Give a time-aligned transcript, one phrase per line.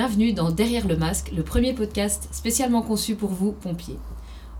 [0.00, 3.98] bienvenue dans Derrière le masque, le premier podcast spécialement conçu pour vous, pompiers.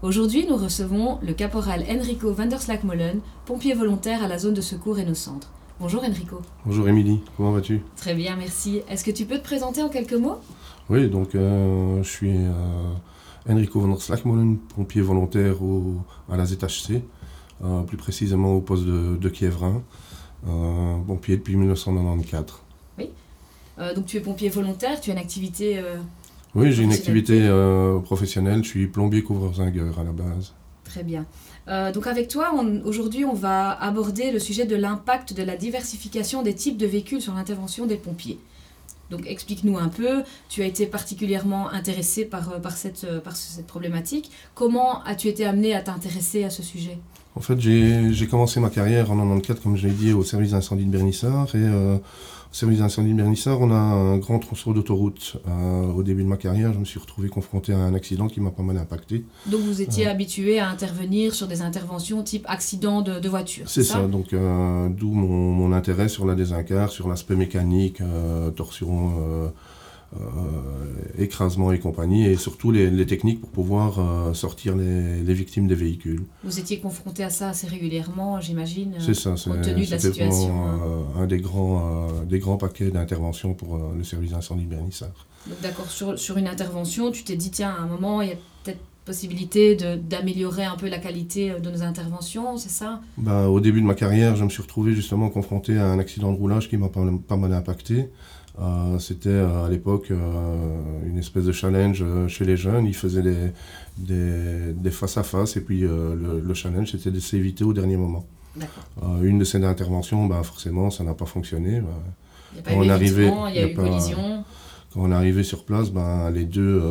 [0.03, 5.07] Aujourd'hui, nous recevons le caporal Enrico Vanderslak-Molen, pompier volontaire à la zone de secours et
[5.07, 5.51] nos centres.
[5.81, 6.43] Bonjour Enrico.
[6.67, 7.81] Bonjour Émilie, comment vas-tu?
[7.97, 8.83] Très bien, merci.
[8.91, 10.41] Est-ce que tu peux te présenter en quelques mots?
[10.91, 12.93] Oui, donc euh, je suis euh,
[13.49, 17.01] Enrico Vanderslak-Molen, pompier volontaire au, à la ZHC,
[17.65, 19.81] euh, plus précisément au poste de, de Kievrin,
[20.47, 22.61] euh, pompier depuis 1994.
[23.81, 25.79] Euh, Donc tu es pompier volontaire, tu as une activité...
[25.79, 25.97] euh,
[26.55, 30.53] Oui, j'ai une activité euh, professionnelle, je suis plombier couvreur-zingueur à la base.
[30.85, 31.25] Très bien.
[31.69, 32.53] Euh, donc avec toi,
[32.85, 37.23] aujourd'hui, on va aborder le sujet de l'impact de la diversification des types de véhicules
[37.23, 38.39] sur l'intervention des pompiers.
[39.11, 44.31] Donc explique-nous un peu, tu as été particulièrement intéressé par, par, cette, par cette problématique.
[44.55, 46.99] Comment as-tu été amené à t'intéresser à ce sujet?
[47.37, 50.51] En fait, j'ai j'ai commencé ma carrière en 94, comme je l'ai dit, au service
[50.51, 51.47] d'incendie de Bernissard.
[51.55, 51.97] Et euh,
[52.51, 55.37] au service d'incendie de Bernissard, on a un grand tronçon d'autoroute.
[55.49, 58.41] Euh, au début de ma carrière, je me suis retrouvé confronté à un accident qui
[58.41, 59.25] m'a pas mal impacté.
[59.47, 63.69] Donc vous étiez habitué à intervenir sur des interventions type accident de, de voiture.
[63.69, 68.51] C'est ça, donc euh, d'où mon, mon intérêt sur la désincar, sur l'aspect mécanique, euh,
[68.51, 69.49] torsion, euh, euh,
[71.19, 75.67] écrasement et compagnie, et surtout les, les techniques pour pouvoir euh, sortir les, les victimes
[75.67, 76.23] des véhicules.
[76.45, 78.95] Vous étiez confronté à ça assez régulièrement, j'imagine.
[78.95, 80.81] euh, C'est ça, c'est- compte tenu de la situation, hein.
[81.19, 85.27] euh, un des grands, euh, des grands paquets d'interventions pour euh, le service d'incendie Bernissard.
[85.47, 88.33] Donc, D'accord, sur, sur une intervention, tu t'es dit, tiens, à un moment, il y
[88.33, 93.01] a peut-être possibilité de- d'améliorer un peu la qualité euh, de nos interventions, c'est ça?
[93.17, 96.31] Bah, au début de ma carrière, je me suis retrouvé justement confronté à un accident
[96.33, 98.09] de roulage qui m'a pas, pas mal impacté.
[98.61, 102.85] Euh, C'était euh, à l'époque euh, une espèce de challenge chez les jeunes.
[102.87, 103.53] Ils faisaient des,
[103.97, 108.27] des, des face-à-face et puis euh, le, le challenge c'était de s'éviter au dernier moment.
[109.23, 111.81] Une de ces interventions, bah, forcément, ça n'a pas fonctionné.
[111.81, 111.87] Bah,
[112.53, 114.45] Il n'y a pas On eu arrivait- il y a eu pas- collision.
[114.93, 116.83] Quand on est arrivé sur place, ben, les, deux,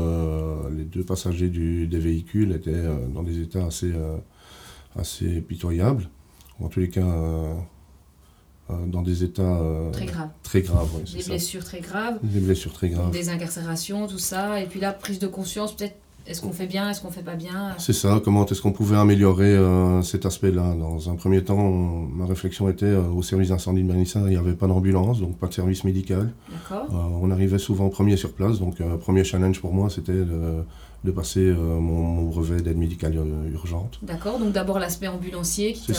[0.76, 3.92] les deux passagers du, des véhicules étaient dans des états assez,
[4.96, 6.10] assez pitoyables.
[6.62, 7.06] En tous les cas,
[8.88, 10.30] dans des états euh, Très grave.
[10.44, 10.88] très graves.
[10.96, 11.30] oui, Des ça.
[11.32, 13.12] blessures très graves, Des blessures très graves.
[13.12, 14.62] des incarcérations, tout ça.
[14.62, 15.96] Et puis là, prise de conscience, peut-être,
[16.28, 17.74] est-ce qu'on fait bien, est-ce qu'on fait pas bien?
[17.80, 20.76] C'est ça, comment est-ce qu'on pouvait améliorer euh, cet aspect-là?
[20.76, 24.32] Dans un premier temps, on- ma réflexion était euh, au service d'incendie de Bernissard, il
[24.32, 26.32] n'y avait pas d'ambulance, donc pas de service médical.
[26.52, 30.12] D'accord Euh, on arrivait souvent premier sur place, donc euh, premier challenge pour moi, c'était
[30.14, 30.64] de,
[31.04, 34.00] de passer euh, mon, mon brevet d'aide médicale euh, urgente.
[34.02, 35.74] D'accord, donc d'abord l'aspect ambulancier.
[35.74, 35.94] Qui.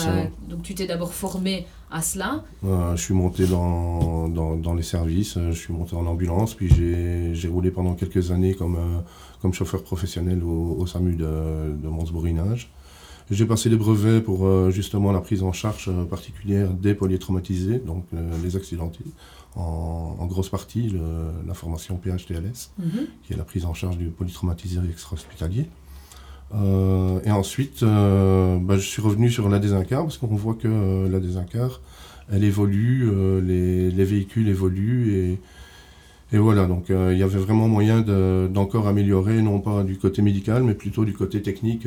[0.48, 2.44] Donc tu t'es d'abord formé à cela.
[2.64, 6.54] Euh, je suis monté dans, dans, dans les services, euh, je suis monté en ambulance,
[6.54, 9.00] puis j'ai roulé pendant quelques années comme, euh,
[9.40, 12.70] comme chauffeur professionnel au, au SAMU de, de Mons-Bourrinage.
[13.30, 18.04] J'ai passé des brevets pour justement la prise en charge particulière des polytraumatisés, donc
[18.42, 19.04] les accidentés,
[19.56, 21.00] en, en grosse partie le-
[21.46, 22.70] la formation PHTLS.
[22.78, 23.06] Mhm.
[23.24, 25.66] qui est la prise en charge du polytraumatisé extra-hospitalier.
[26.54, 30.66] Euh, et ensuite, euh, bah, je suis revenu sur la désincar parce qu'on voit que
[30.68, 31.80] euh, la désincar,
[32.32, 33.08] elle évolue,
[33.42, 35.38] les, les véhicules évoluent et,
[36.32, 36.66] et voilà.
[36.66, 40.74] Donc il y avait vraiment moyen de- d'encore améliorer, non pas du côté médical, mais
[40.74, 41.86] plutôt du côté technique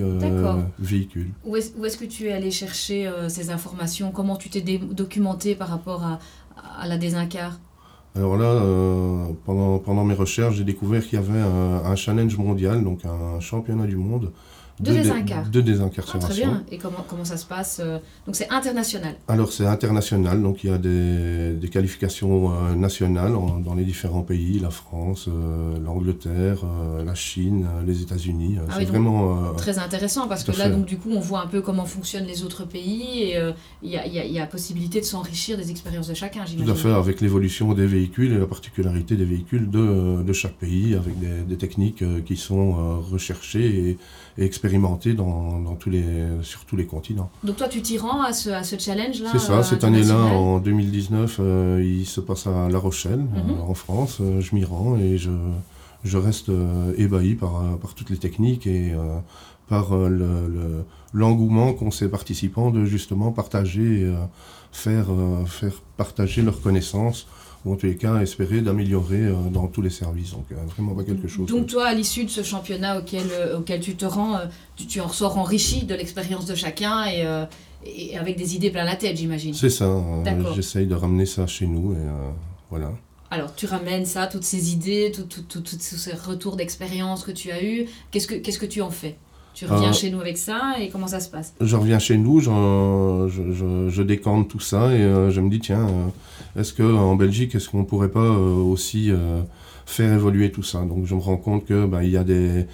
[0.79, 1.29] véhicule.
[1.45, 4.11] Où est-ce est-ce que tu es allé chercher ces informations?
[4.11, 6.19] Comment tu t'es documenté par rapport à,
[6.79, 7.59] à la désincar
[8.15, 13.01] Alors là, euh, pendant, mes recherches, j'ai découvert qu'il y avait un challenge mondial, donc
[13.05, 14.31] un championnat du monde
[14.79, 15.49] De dé- désincar.
[15.49, 16.29] de Ah, désincarcération.
[16.29, 16.63] Très bien.
[16.71, 19.15] Et comment, comment ça se passe euh, Donc c'est international.
[19.27, 23.83] Alors c'est international, donc il y a des, des qualifications euh, nationales en- dans les
[23.85, 28.57] différents pays, la France, euh, l'Angleterre, euh, la Chine, les États-Unis.
[28.59, 29.53] Ah c'est oui, vraiment...
[29.53, 30.71] Très intéressant parce que là, fait.
[30.71, 33.39] donc, du coup, on voit un peu comment fonctionnent les autres pays et
[33.83, 36.91] il y, y y a possibilité de s'enrichir des expériences de chacun, tout à fait
[36.91, 41.41] avec l'évolution des véhicules et la particularité des véhicules de, de chaque pays, avec des,
[41.47, 43.97] des techniques qui sont recherchées et,
[44.37, 46.03] et expérimentées dans, dans tous les,
[46.41, 47.29] sur tous les continents.
[47.43, 50.15] Donc toi, tu t'y rends à ce, à ce challenge-là C'est ça, euh, cette année-là,
[50.17, 53.51] en 2019, euh, il se passe à La Rochelle, Mhm.
[53.59, 54.17] euh, en France.
[54.21, 55.29] Euh, je m'y rends et je,
[56.03, 56.49] je reste
[56.97, 58.93] ébahi par, par toutes les techniques et
[59.69, 64.11] par euh, le- le- l'engouement qu'ont ces participants de justement partager,
[64.71, 65.05] faire,
[65.45, 67.27] faire partager leurs connaissances
[67.65, 70.31] ou en tous les cas espérer d'améliorer euh, dans tous les services.
[70.31, 71.47] Donc euh, vraiment pas quelque chose.
[71.47, 74.39] Donc toi, à l'issue de ce championnat auquel, euh, auquel tu te rends,
[74.75, 77.25] tu, tu en ressors enrichi de l'expérience de chacun et,
[77.85, 79.53] et avec des idées plein la tête, j'imagine.
[79.53, 79.89] C'est ça,
[80.23, 80.53] D'accord.
[80.53, 82.05] j'essaye de ramener ça chez nous et
[82.69, 82.91] voilà.
[83.31, 87.87] Alors, tu ramènes ça, toutes ces idées, tous ces retours d'expérience que tu as eus.
[88.11, 89.15] Qu'est-ce que, qu'est-ce que tu en fais?
[89.53, 91.53] Tu reviens Euh, chez nous avec ça et comment ça se passe?
[91.61, 92.49] Je reviens chez nous, je,
[93.29, 97.53] je, je décante tout ça et euh, je me dis tiens, euh, est-ce qu'en Belgique,
[97.55, 99.11] est-ce qu'on pourrait pas aussi
[99.85, 100.81] faire évoluer tout ça?
[100.83, 102.65] Donc je me rends compte que ben, il y a des,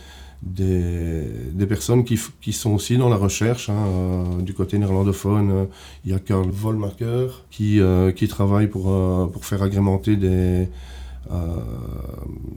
[0.41, 3.69] des, personnes qui, qui, sont aussi dans la recherche.
[3.69, 5.67] Hein, du côté néerlandophone,
[6.05, 7.79] il y a Karl Volmacher qui,
[8.15, 8.85] qui travaille pour,
[9.31, 10.67] pour faire agrémenter des,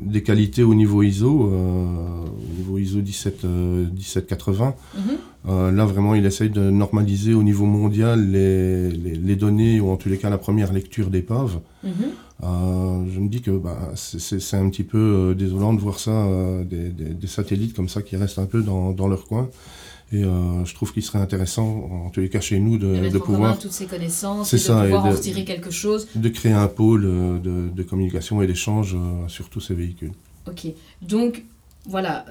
[0.00, 4.75] des qualités au niveau ISO, au niveau ISO 17, 1780.
[4.97, 5.76] Mhm.
[5.76, 10.09] là, vraiment, il essaye de normaliser au niveau mondial les, les, données, ou en tous
[10.09, 11.61] les cas la première lecture d'épave.
[11.85, 11.93] Mhm.
[12.44, 16.11] Euh, je me dis que bah, c'est un petit peu euh, désolant de voir ça,
[16.11, 19.49] euh, des, des, satellites comme ça qui restent un peu dans, dans leur coin.
[20.12, 23.59] Et je trouve qu'il serait intéressant, en tous les cas chez nous, de, de, pouvoir.
[23.59, 26.06] toutes ces connaissances, et de pouvoir en retirer quelque chose.
[26.14, 28.97] De créer un pôle de, de communication et d'échange
[29.29, 30.12] sur tous ces véhicules.
[30.47, 30.67] Ok.
[31.00, 31.44] Donc,
[31.87, 32.26] voilà,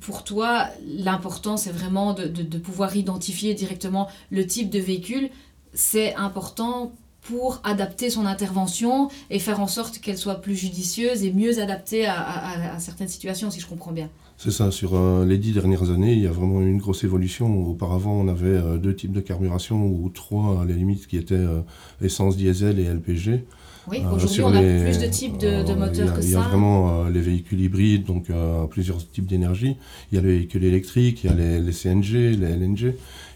[0.00, 5.30] pour toi, l'important, c'est vraiment de, de, pouvoir identifier directement le type de véhicule.
[5.72, 6.92] C'est important
[7.24, 12.06] pour adapter son intervention et faire en sorte qu'elle soit plus judicieuse et mieux adaptée
[12.06, 14.10] à, certaines situations, si je comprends bien.
[14.36, 17.04] C'est ça, sur euh, les dix dernières années, il y a vraiment eu une grosse
[17.04, 17.66] évolution.
[17.66, 21.34] Auparavant, on avait euh, deux types de carburation, ou trois à la limite, qui étaient
[21.34, 21.60] euh,
[22.02, 23.44] essence diesel et LPG.
[23.86, 26.26] Oui, aujourd'hui, on a plus de types de, moteurs que ça.
[26.26, 28.28] Il y a vraiment les véhicules hybrides, donc
[28.70, 29.76] plusieurs types d'énergie.
[30.10, 32.94] Il y a les véhicules électriques, il y a les, les CNG, les LNG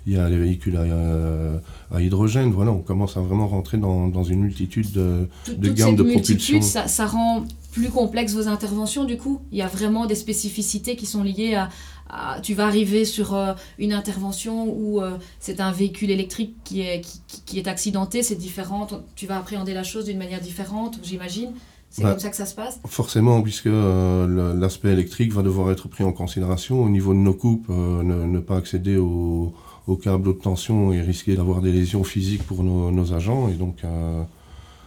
[0.08, 2.50] il y a les véhicules à, à, hydrogène.
[2.50, 6.62] Voilà, on commence à vraiment rentrer dans, dans une multitude de, de gammes de propulsion.
[6.62, 10.96] Ça, ça, rend plus complexe vos interventions du coup Il y a vraiment des spécificités
[10.96, 12.40] qui sont liées à...
[12.42, 17.02] tu vas arriver sur euh, une intervention où euh, c'est un véhicule électrique qui est,
[17.02, 18.88] qui, qui est accidenté, c'est différent.
[19.14, 21.50] Tu vas appréhender la chose d'une manière différente, j'imagine
[21.90, 22.80] c'est bah, comme ça que ça se passe?
[22.86, 26.82] Forcément, puisque euh, l'aspect électrique va devoir être pris en considération.
[26.84, 29.54] Au niveau de nos coupes, ne, ne, pas accéder au,
[29.88, 33.48] au câble haute tension et risquer d'avoir des lésions physiques pour nos, agents.
[33.48, 34.22] Et donc, euh,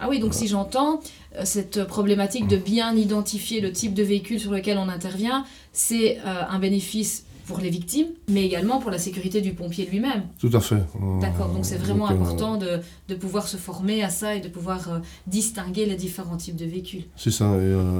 [0.00, 1.00] ah oui, donc si j'entends,
[1.36, 6.18] euh, cette problématique de bien identifier le type de véhicule sur lequel on intervient, c'est
[6.18, 10.22] euh, un bénéfice pour les victimes, mais également pour la sécurité du pompier lui-même.
[10.38, 10.80] Tout à fait.
[11.20, 12.78] D'accord, donc c'est vraiment important de,
[13.08, 17.02] de, pouvoir se former à ça et de pouvoir distinguer les différents types de véhicules.
[17.16, 17.52] C'est ça,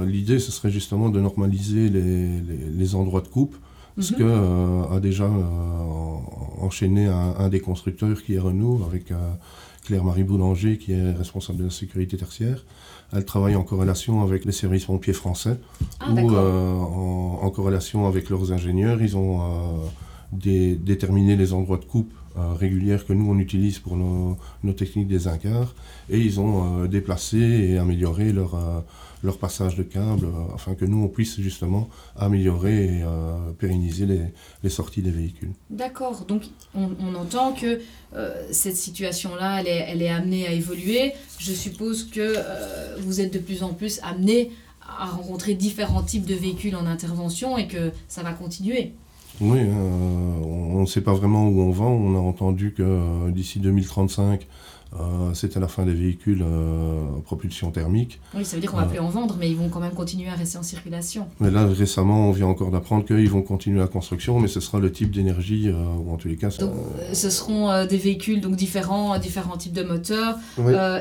[0.05, 3.57] l'idée ce serait justement de normaliser les, les, les endroits de coupe
[3.99, 4.19] ce mhm.
[4.19, 9.15] que euh, a déjà euh, enchaîné un, des constructeurs qui est Renault avec euh,
[9.85, 12.65] Claire-Marie Boulanger qui est responsable de la sécurité tertiaire.
[13.11, 15.59] Elle travaille en corrélation avec les services pompiers français
[15.99, 19.01] ah, ou en, corrélation avec leurs ingénieurs.
[19.03, 19.39] Ils ont
[20.31, 25.27] déterminé les endroits de coupe régulières que nous on utilise pour nos, nos techniques des
[25.27, 25.75] incarts
[26.09, 28.83] et ils ont déplacé et amélioré leur
[29.23, 34.05] leur passage de câble, euh, afin que nous, on puisse justement améliorer et euh, pérenniser
[34.05, 34.21] les,
[34.63, 35.51] les, sorties des véhicules.
[35.69, 36.43] D'accord, donc
[36.75, 37.79] on, entend que
[38.15, 41.13] euh, cette situation-là, elle est, elle est, amenée à évoluer.
[41.39, 42.35] Je suppose que
[42.99, 44.51] vous êtes de plus en plus amené
[44.99, 48.93] à rencontrer différents types de véhicules en intervention et que ça va continuer.
[49.41, 49.59] Oui,
[50.45, 51.85] on ne sait pas vraiment où on va.
[51.85, 54.47] On a entendu que d'ici 2035,
[54.99, 58.19] euh, c'est à la fin des véhicules euh, propulsion thermique.
[58.35, 60.29] Oui, ça veut dire qu'on va plus en vendre, mais ils vont quand même continuer
[60.29, 61.27] à rester en circulation.
[61.39, 64.79] Mais là, récemment, on vient encore d'apprendre qu'ils vont continuer la construction, mais ce sera
[64.79, 66.49] le type d'énergie, euh, ou en tous les cas...
[66.49, 66.73] Donc,
[67.11, 70.37] ce seront des véhicules donc, différents, différents types de moteurs,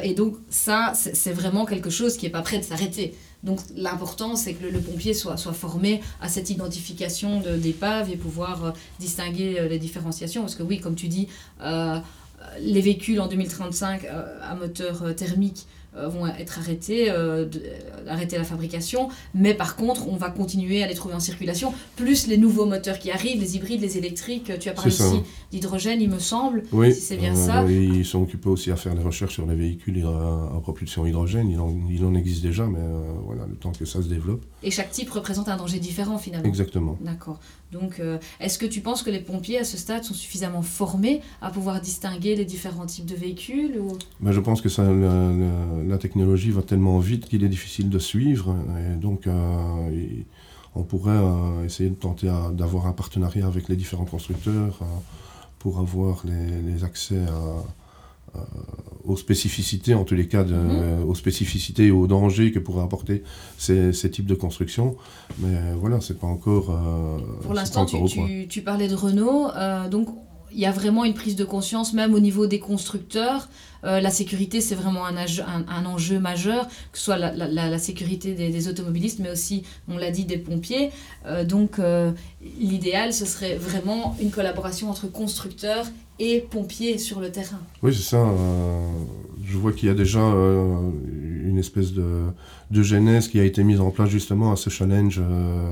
[0.02, 3.14] et donc ça, c'est vraiment quelque chose qui n'est pas prêt de s'arrêter.
[3.42, 9.68] Donc l'important, c'est que le, pompier soit, formé à cette identification d'épave et pouvoir distinguer
[9.68, 10.42] les différenciations.
[10.42, 11.28] Parce que oui, comme tu dis,
[12.60, 17.46] les véhicules en 2035 euh, à moteur euh, thermique euh, vont être arrêtés, euh,
[18.08, 22.26] arrêter la fabrication, mais par contre, on va continuer à les trouver en circulation, plus
[22.26, 26.08] les nouveaux moteurs qui arrivent, les hybrides, les électriques, tu as parlé ici d'hydrogène, il
[26.08, 27.62] me semble, oui, si c'est bien ça.
[27.64, 31.50] Oui, ils sont occupés aussi à faire des recherches sur les véhicules à, propulsion hydrogène,
[31.50, 32.80] il en, il en, existe déjà, mais
[33.24, 34.44] voilà, le temps que ça se développe.
[34.62, 36.48] Et chaque type représente un danger différent finalement.
[36.48, 36.96] Exactement.
[37.00, 37.38] D'accord.
[37.72, 38.00] Donc,
[38.40, 41.80] est-ce que tu penses que les pompiers à ce stade sont suffisamment formés à pouvoir
[41.80, 43.98] distinguer les différents types de véhicules ou...
[44.20, 44.84] Ben, je pense que ça,
[45.86, 48.54] la technologie va tellement vite qu'il est difficile de suivre.
[48.78, 49.32] Et donc, euh,
[50.74, 54.84] on pourrait euh, essayer de tenter d'avoir un partenariat avec les différents constructeurs euh,
[55.58, 57.20] pour avoir les, accès
[59.04, 61.04] aux spécificités, en tous les cas, mhm.
[61.06, 63.22] aux spécificités et aux dangers que pourraient apporter
[63.58, 64.96] ces, types de constructions.
[65.38, 66.76] Mais voilà, c'est pas encore.
[67.42, 69.50] pour l'instant, tu, tu, parlais de Renault.
[69.90, 70.08] donc,
[70.54, 73.48] il y a vraiment une prise de conscience, même au niveau des constructeurs.
[73.84, 78.68] Euh, la sécurité, c'est vraiment un, enjeu majeur, que ce soit la, la, sécurité des,
[78.68, 80.90] automobilistes, mais aussi, on l'a dit, des pompiers.
[81.26, 82.12] Euh, donc, euh,
[82.60, 85.86] l'idéal, ce serait vraiment une collaboration entre constructeurs
[86.18, 87.60] et pompiers sur le terrain.
[87.82, 88.24] Oui, c'est ça.
[89.44, 90.20] je vois qu'il y a déjà
[91.52, 92.24] une espèce de,
[92.70, 95.20] de genèse qui a été mise en place justement à ce challenge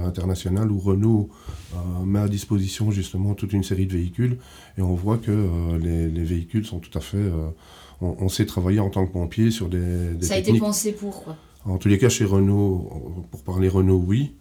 [0.04, 1.28] international où Renault
[2.04, 4.38] met à disposition justement toute une série de véhicules
[4.78, 7.30] et on voit que les, les, véhicules sont tout à fait...
[8.02, 11.22] On, sait travailler en tant que pompier sur des, des Ça a été pensé pour
[11.22, 14.32] quoi En tous les cas, chez Renault, pour parler Renault, oui.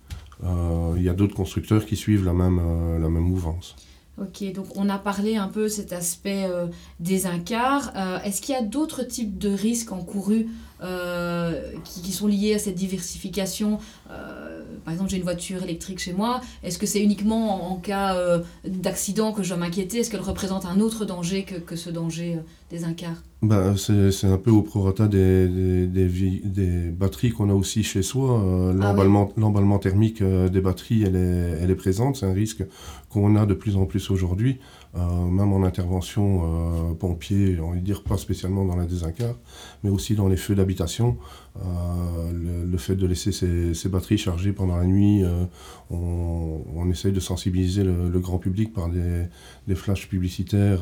[0.44, 2.62] Il y a d'autres constructeurs qui suivent la même,
[3.02, 3.76] la même mouvance.
[4.22, 6.66] Ok, donc on a parlé un peu cet aspect euh,
[7.00, 7.94] des incarts.
[7.96, 10.48] Euh, est-ce qu'il y a d'autres types de risques encourus
[10.82, 13.80] euh, qui, sont liés à cette diversification?
[14.86, 16.42] Par exemple, j'ai une voiture électrique chez moi.
[16.64, 18.18] Est-ce que c'est uniquement en, cas
[18.66, 20.00] d'accident que je dois m'inquiéter?
[20.00, 22.84] Est-ce qu'elle représente un autre danger que, que ce danger des
[23.42, 26.08] bah, c'est un peu au prorata des, des,
[26.44, 28.38] des, batteries qu'on a aussi chez soi.
[28.44, 28.94] Euh, ah
[29.38, 32.18] l'emballement thermique euh, des batteries, elle est, elle est présente.
[32.18, 32.66] C'est un risque
[33.10, 34.60] qu'on a de plus en plus aujourd'hui,
[34.98, 39.36] euh, même en intervention pompier, on va dire pas spécialement dans la désincar,
[39.84, 41.18] mais aussi dans les feux d'habitation.
[41.56, 45.24] Le, fait de laisser ces, ces, batteries chargées pendant la nuit,
[45.90, 49.26] on, on, essaye de sensibiliser le, le grand public par des,
[49.68, 50.82] des flashs publicitaires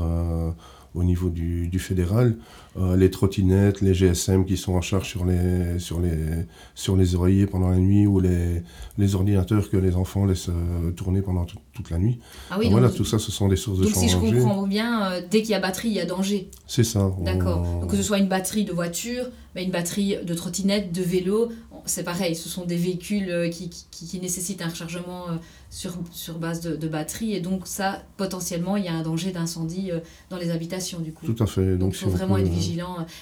[0.95, 2.35] au niveau du, du fédéral.
[2.79, 7.15] Euh, les trottinettes, les GSM qui sont en charge sur les, sur les, sur les
[7.15, 8.61] oreillers pendant la nuit ou les,
[8.99, 12.19] les ordinateurs que les enfants laissent euh, tourner pendant toute la nuit.
[12.51, 15.11] Ah oui, voilà, tout ça, ce sont des sources de donc si je comprends bien,
[15.11, 16.49] euh, dès qu'il y a batterie, il y a danger.
[16.67, 17.11] C'est ça.
[17.21, 17.63] D'accord.
[17.81, 19.25] Donc que ce soit une batterie de voiture,
[19.55, 21.49] mais une batterie de trottinette, de vélo,
[21.89, 25.25] c'est pareil, ce sont des véhicules qui, qui, qui nécessitent un rechargement
[25.69, 29.31] sur, sur base de, de, batterie et donc ça, potentiellement, il y a un danger
[29.31, 29.91] d'incendie
[30.29, 31.25] dans les habitations du coup.
[31.25, 31.77] Tout à fait.
[31.77, 32.67] Donc il faut vraiment être vigilant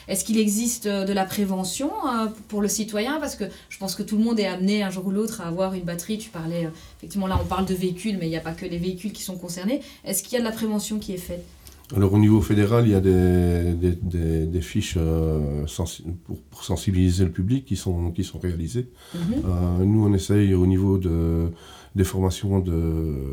[0.08, 3.20] est-ce qu'il existe euh, de la prévention euh, pour le citoyen?
[3.20, 5.48] Parce que je pense que tout le monde est amené un jour ou l'autre à
[5.48, 6.18] avoir une batterie.
[6.18, 8.66] Tu parlais, euh, effectivement, là on parle de véhicules, mais il n'y a pas que
[8.66, 9.82] les véhicules qui sont concernés.
[10.04, 11.44] Est-ce qu'il y a de la prévention qui est faite?
[11.96, 13.74] Alors au niveau fédéral, il y a des,
[14.46, 14.98] des, fiches
[16.26, 18.90] pour, sensibiliser le public qui sont, qui sont réalisées.
[19.14, 19.86] Mhm.
[19.86, 21.52] nous, on essaye au niveau de,
[21.96, 22.60] des formations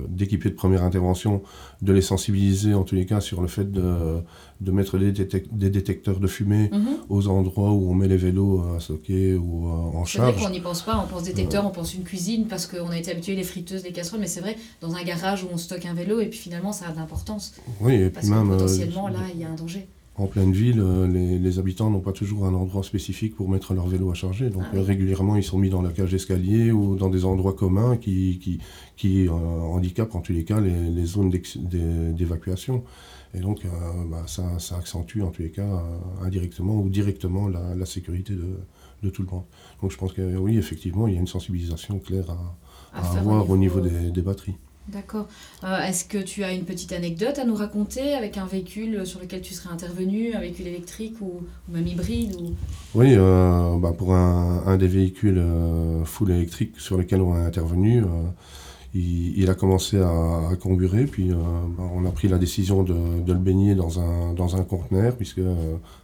[0.09, 1.43] d'équipiers de, première intervention,
[1.83, 4.23] de les sensibiliser en tous les cas sur le fait de,
[4.61, 6.97] de mettre des, des, détecteurs de fumée mhm.
[7.09, 10.33] aux endroits où on met les vélos à stocker ou en charge.
[10.33, 12.91] C'est vrai qu'on n'y pense pas, on pense détecteur, on pense une cuisine parce qu'on
[12.91, 15.57] a été habitué les friteuses, les casseroles, mais c'est vrai, dans un garage où on
[15.57, 17.55] stocke un vélo et puis finalement ça a de l'importance.
[17.81, 18.49] Oui, et puis même.
[18.49, 22.01] Que potentiellement là, il y a un danger en pleine ville, euh, les, habitants n'ont
[22.01, 24.51] pas toujours un endroit spécifique pour mettre leur vélo à charger.
[24.51, 27.97] Donc ah régulièrement, ils sont mis dans la cage d'escalier ou dans des endroits communs
[27.97, 28.59] qui, qui,
[28.97, 32.85] qui euh, handicapent en tous les cas les, zones d'évacuation.
[33.35, 33.69] Et donc, euh,
[34.11, 35.83] bah, ça, ça, accentue en tous les cas
[36.21, 38.59] indirectement ou directement la, sécurité de,
[39.03, 39.45] de, tout le monde.
[39.81, 43.49] Donc je pense que oui, effectivement, il y a une sensibilisation claire à, à, avoir
[43.49, 44.57] au niveau des batteries.
[44.89, 45.29] D'accord.
[45.63, 49.21] Euh, est-ce que tu as une petite anecdote à nous raconter avec un véhicule sur
[49.21, 52.55] lequel tu serais intervenu, un véhicule électrique ou, même hybride ou...
[52.95, 58.03] Oui, euh, bah pour un, des véhicules euh, full électrique sur lesquels on est intervenu,
[58.95, 62.95] il, a commencé à, à comburer, puis bah, on a pris la décision de,
[63.27, 65.41] le baigner dans un, dans un conteneur, puisque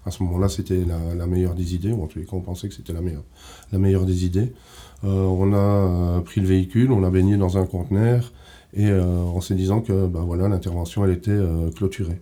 [0.07, 0.85] à ce moment-là c'était
[1.17, 3.25] la, meilleure des idées, ou en les cas on pensait que c'était la meilleure,
[3.73, 4.53] la meilleure des idées.
[5.03, 8.33] On a pris le véhicule, on l'a baigné dans un conteneur,
[8.75, 12.21] et euh, en se disant que ben voilà, l'intervention elle était euh, clôturée.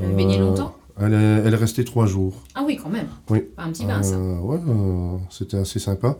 [0.00, 0.74] Elle baignait euh, longtemps?
[1.00, 2.34] elle est, elle est, restée trois jours.
[2.54, 3.06] Ah oui, quand même.
[3.30, 3.40] Oui.
[3.56, 4.18] Pas un petit bain, ça.
[4.18, 4.58] ouais,
[5.30, 6.16] c'était assez sympa.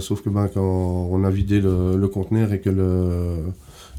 [0.00, 3.52] sauf que ben, quand on a vidé le, le conteneur et que le,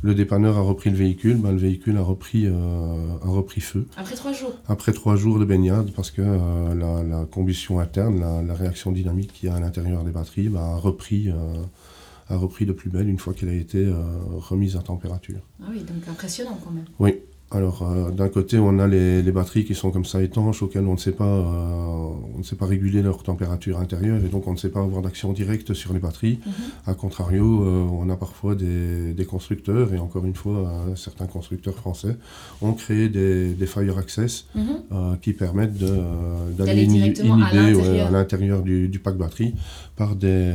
[0.04, 3.88] le dépanneur a repris le véhicule, ben, le véhicule a repris, a repris feu.
[3.98, 8.44] Après trois jours Après trois jours de baignade, parce que la, la, combustion interne, la,
[8.44, 11.32] la réaction dynamique qu'il y a à l'intérieur des batteries, ben, a repris
[12.30, 14.04] a repris de plus belle une fois qu'elle a été euh,
[14.38, 15.40] remise à température.
[15.62, 16.86] Ah oui, donc impressionnant quand même.
[17.00, 17.22] Oui,
[17.54, 20.94] alors, euh, d'un côté, on a les, batteries qui sont comme ça étanches, auxquelles on
[20.94, 21.44] ne sait pas, euh,
[22.36, 25.02] on ne sait pas réguler leur température intérieure, et donc on ne sait pas avoir
[25.02, 26.40] d'action directe sur les batteries.
[26.46, 26.54] Mhm.
[26.88, 32.18] A contrario, euh, on a parfois des, constructeurs, et encore une fois, certains constructeurs français
[32.62, 35.18] ont créé des, fire access mhm.
[35.22, 39.56] qui permettent d'aller inhiber à l'intérieur du, pack batterie
[39.96, 40.54] par des,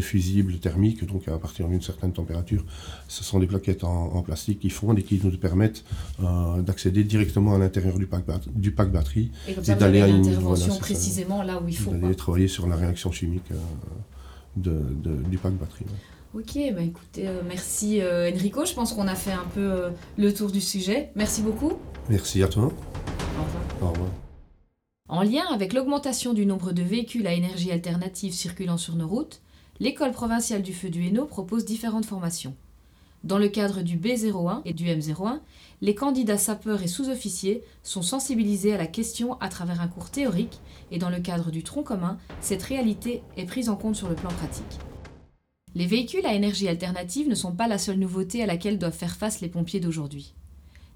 [0.00, 2.64] fusibles thermiques, donc à partir d'une certaine température.
[3.08, 5.84] Ce sont des plaquettes en, en, plastique qui fondent et qui nous permettent
[6.22, 10.78] euh, d'accéder directement à l'intérieur du pack, du pack batterie et, d'aller à une intervention
[10.78, 11.90] précisément là où il faut.
[11.90, 13.56] D'aller travailler sur la réaction chimique euh,
[14.56, 14.80] de,
[15.28, 15.84] du pack batterie.
[16.34, 18.64] Ok, bah écoutez, euh, merci Enrico.
[18.64, 21.10] Je pense qu'on a fait un peu le tour du sujet.
[21.14, 21.72] Merci beaucoup.
[22.08, 22.64] Merci à toi.
[22.64, 23.82] Au revoir.
[23.82, 24.10] Au revoir.
[25.08, 29.40] En lien avec l'augmentation du nombre de véhicules à énergie alternative circulant sur nos routes,
[29.78, 32.54] l'école provinciale du feu du Hainaut propose différentes formations.
[33.26, 35.40] Dans le cadre du B01 et du M01,
[35.80, 40.60] les candidats sapeurs et sous-officiers sont sensibilisés à la question à travers un cours théorique
[40.92, 44.14] et dans le cadre du tronc commun, cette réalité est prise en compte sur le
[44.14, 44.78] plan pratique.
[45.74, 49.16] Les véhicules à énergie alternative ne sont pas la seule nouveauté à laquelle doivent faire
[49.16, 50.32] face les pompiers d'aujourd'hui.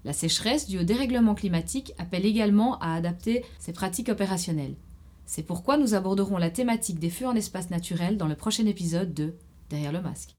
[0.05, 4.77] La sécheresse due au dérèglement climatique appelle également à adapter ces pratiques opérationnelles.
[5.25, 9.13] C'est pourquoi nous aborderons la thématique des feux en espace naturel dans le prochain épisode
[9.13, 9.33] de
[9.69, 10.35] Derrière le masque.